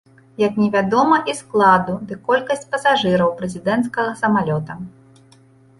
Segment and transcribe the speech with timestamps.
[0.43, 4.83] Як невядома і складу ды колькасці пасажыраў прэзідэнцкага самалёта.